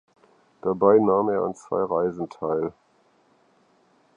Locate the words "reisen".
1.83-2.27